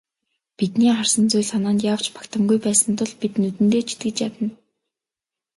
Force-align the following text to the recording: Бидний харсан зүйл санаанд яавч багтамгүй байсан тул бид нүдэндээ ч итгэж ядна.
Бидний 0.57 0.91
харсан 0.97 1.25
зүйл 1.31 1.47
санаанд 1.51 1.79
яавч 1.91 2.05
багтамгүй 2.15 2.57
байсан 2.65 2.91
тул 2.99 3.11
бид 3.21 3.33
нүдэндээ 3.41 3.83
ч 3.87 3.89
итгэж 3.95 4.17
ядна. 4.27 4.47